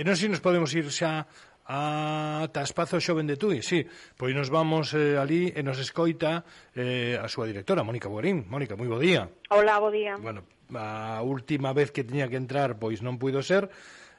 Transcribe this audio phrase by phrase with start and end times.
[0.00, 1.28] E non sei se nos podemos ir xa
[1.68, 3.84] a Taspazo Xoven de Tui, sí.
[4.16, 6.40] Pois nos vamos eh, ali e nos escoita
[6.72, 8.48] eh, a súa directora, Mónica Boarín.
[8.48, 9.28] Mónica, moi bo día.
[9.52, 10.16] Hola, bo día.
[10.16, 13.68] Bueno, a última vez que tiña que entrar, pois non puido ser,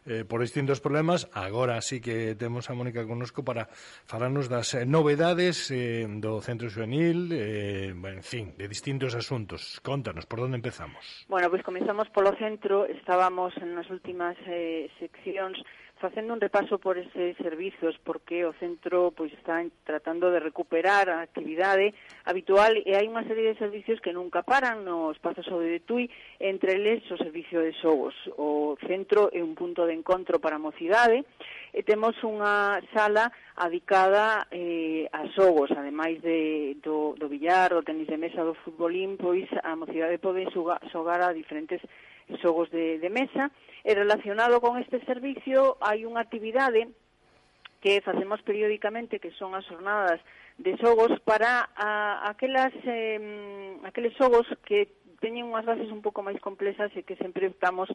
[0.06, 1.30] eh, por distintos problemas.
[1.34, 3.68] Agora sí que temos a Mónica conosco para
[4.06, 9.80] falarnos das eh, novedades eh, do Centro Juvenil, eh, en fin, de distintos asuntos.
[9.84, 11.26] Contanos, por onde empezamos?
[11.30, 12.86] Bueno, pois pues comenzamos polo centro.
[12.86, 15.62] Estábamos nas últimas eh, seccións
[16.02, 21.22] facendo un repaso por eses servizos porque o centro pois está tratando de recuperar a
[21.22, 21.94] actividade
[22.26, 26.10] habitual e hai unha serie de servicios que nunca paran no espazo sobre de Tui,
[26.42, 28.18] entre eles o servicio de xogos.
[28.42, 31.28] O centro é un punto de de encontro para a mocidade,
[31.76, 33.28] e temos unha sala
[33.60, 39.20] adicada eh, a xogos, ademais de, do, do billar, do tenis de mesa, do futbolín,
[39.20, 40.48] pois a mocidade pode
[40.92, 41.84] xogar a diferentes
[42.40, 43.52] xogos de, de mesa,
[43.84, 46.88] e relacionado con este servicio hai unha actividade
[47.82, 50.22] que facemos periódicamente, que son as jornadas
[50.62, 53.18] de xogos para a, aquelas, eh,
[53.84, 57.88] aqueles xogos que teñen unhas bases un pouco máis complexas e que sempre optamos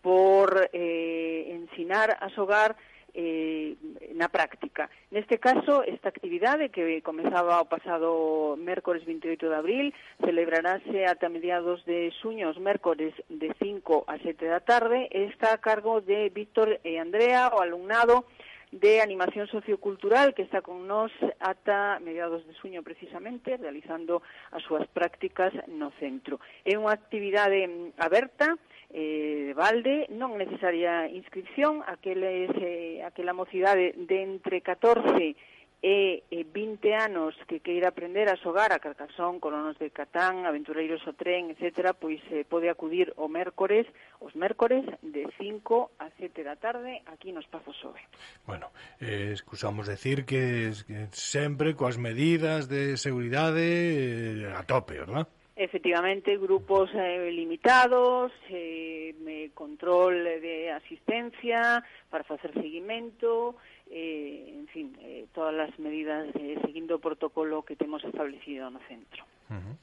[0.00, 2.74] por eh, ensinar a xogar
[3.14, 3.76] eh,
[4.14, 4.90] na práctica.
[5.10, 9.86] Neste caso, esta actividade que comezaba o pasado mércores 28 de abril
[10.22, 15.52] celebrarase ata mediados de xuño os mércores de 5 a 7 da tarde e está
[15.52, 18.24] a cargo de Víctor e Andrea, o alumnado,
[18.72, 21.10] de animación sociocultural que está con nós
[21.42, 24.22] ata mediados de suño precisamente, realizando
[24.54, 26.38] as súas prácticas no centro.
[26.62, 28.54] É unha actividade mm, aberta,
[28.94, 35.34] eh, de balde, non necesaria inscripción, aqueles, eh, aquela mocidade de entre 14
[35.82, 41.00] e, e 20 anos que queira aprender a xogar a Carcasón, Colonos de Catán, Aventureiros
[41.08, 43.88] o Tren, etc., pois eh, pode acudir o mércores,
[44.20, 48.04] os mércores de 5 a 7 da tarde aquí no Espazo Sobe.
[48.44, 48.68] Bueno,
[49.00, 55.28] eh, excusamos decir que, que sempre coas medidas de seguridade eh, a tope, verdad?
[55.60, 63.56] Efectivamente, grupos eh, limitados, eh, control de asistencia para facer seguimento,
[63.90, 68.80] eh, en fin, eh, todas as medidas eh, seguindo o protocolo que temos establecido no
[68.86, 69.26] centro.
[69.50, 69.74] Uh -huh.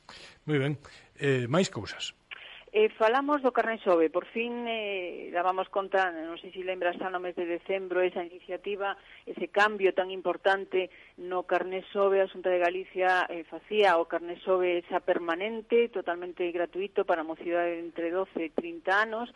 [0.48, 0.74] Moi ben.
[1.20, 2.16] Eh, máis cousas.
[2.74, 7.08] Eh, falamos do carne xove, por fin eh, dábamos conta, non sei se lembras xa
[7.08, 12.52] no mes de decembro, esa iniciativa, ese cambio tan importante no carne xove, a Xunta
[12.52, 18.12] de Galicia eh, facía o carne xove xa permanente, totalmente gratuito para a mocidade entre
[18.12, 19.32] 12 e 30 anos,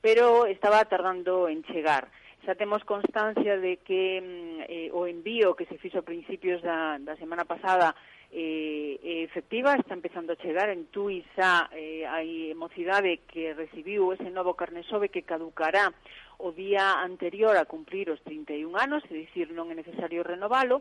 [0.00, 2.08] pero estaba tardando en chegar
[2.44, 6.96] xa temos constancia de que mm, eh, o envío que se fixo a principios da,
[6.98, 7.94] da semana pasada
[8.32, 14.30] eh, efectiva, está empezando a chegar en Tui xa eh, hai mocidade que recibiu ese
[14.30, 15.92] novo carne sobe que caducará
[16.40, 20.80] o día anterior a cumplir os 31 anos, é dicir, non é necesario renovalo,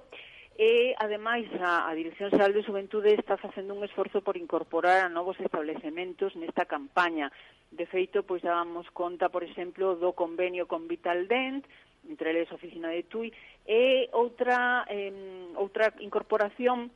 [0.59, 5.07] E, ademais, a, a Dirección Xeral de Juventude está facendo un esforzo por incorporar a
[5.07, 7.31] novos establecementos nesta campaña.
[7.71, 11.63] De feito, pois dábamos conta, por exemplo, do convenio con Vital Dent,
[12.03, 13.31] entre eles a oficina de TUI,
[13.63, 16.91] e outra, eh, outra incorporación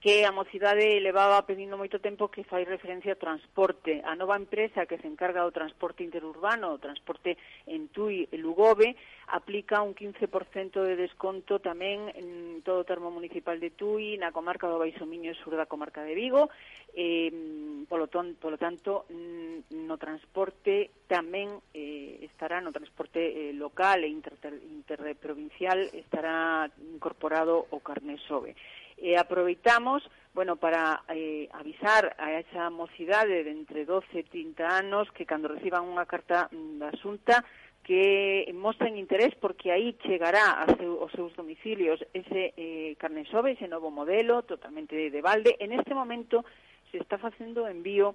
[0.00, 4.00] que a mocidade levaba pedindo moito tempo que fai referencia ao transporte.
[4.00, 7.36] A nova empresa que se encarga do transporte interurbano, o transporte
[7.68, 8.96] en Tui e Lugove,
[9.28, 14.72] aplica un 15% de desconto tamén en todo o termo municipal de Tui, na comarca
[14.72, 16.48] do Baixo Miño e sur da comarca de Vigo.
[16.96, 24.08] Eh, polo, ton, polo tanto, no transporte tamén eh, estará, no transporte eh, local e
[24.08, 28.56] interprovincial, inter, estará incorporado o carné sobe.
[29.00, 30.04] E aproveitamos,
[30.36, 35.48] bueno, para eh, avisar a esa mocidade de entre 12 e 30 anos que cando
[35.48, 37.40] reciban unha carta mm, da Xunta
[37.80, 43.56] que mostren interés porque aí chegará a seu, aos seus domicilios ese eh, carne sobe,
[43.56, 45.56] ese novo modelo totalmente de balde.
[45.58, 46.44] En este momento
[46.92, 48.14] se está facendo envío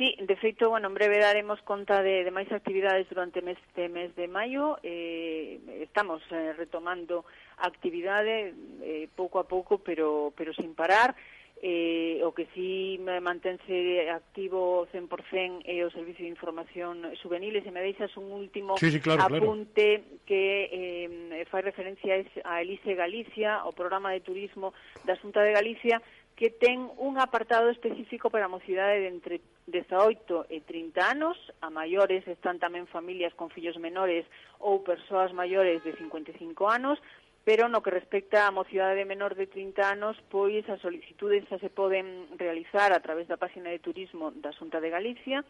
[0.00, 4.08] Sí, de feito, bueno, en breve daremos conta de, de máis actividades durante este mes
[4.16, 4.80] de maio.
[4.80, 7.28] Eh, estamos eh, retomando
[7.60, 11.12] actividade eh, pouco a pouco, pero, pero sin parar.
[11.60, 17.52] Eh, o que sí mantense activo 100% é eh, o Servicio de Información Juvenil.
[17.52, 20.24] E se me deixas un último sí, sí, claro, apunte claro.
[20.24, 20.40] que
[20.72, 22.16] eh, fai referencia
[22.48, 24.72] a Elise Galicia, o programa de turismo
[25.04, 26.00] da Xunta de Galicia,
[26.40, 31.70] que ten un apartado específico para a mocidade de entre 18 e 30 anos, a
[31.70, 34.26] maiores están tamén familias con fillos menores
[34.58, 36.98] ou persoas maiores de 55 anos,
[37.44, 41.72] pero no que respecta a mocidade menor de 30 anos, pois as solicitudes xa se
[41.72, 45.40] poden realizar a través da página de turismo da Xunta de Galicia,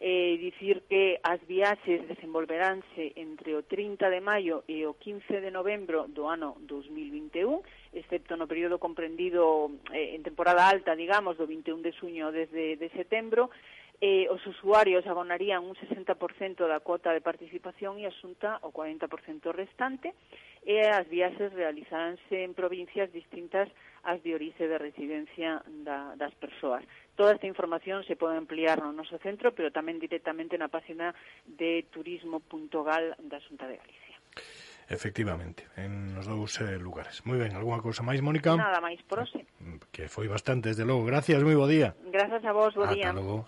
[0.00, 5.50] eh, dicir que as viaxes desenvolveranse entre o 30 de maio e o 15 de
[5.50, 7.62] novembro do ano 2021,
[7.92, 12.88] excepto no período comprendido eh, en temporada alta, digamos, do 21 de suño desde de
[12.92, 13.48] setembro,
[14.00, 19.08] eh, os usuarios abonarían un 60% da cuota de participación e a Xunta o 40%
[19.52, 20.12] restante
[20.66, 23.70] e as viaxes realizaranse en provincias distintas
[24.06, 26.84] ás de orixe de residencia da, das persoas.
[27.16, 31.16] Toda esta información se pode ampliar no noso centro, pero tamén directamente na página
[31.48, 34.16] de turismo.gal da Xunta de Galicia.
[34.88, 37.26] Efectivamente, en os dous eh, lugares.
[37.26, 38.54] Moi ben, algunha cousa máis, Mónica?
[38.54, 39.42] Nada máis por hoxe.
[39.90, 41.02] Que foi bastante, desde logo.
[41.02, 41.98] Gracias, moi bo día.
[42.06, 43.10] Grazas a vos, bo Ata día.
[43.10, 43.42] Logo.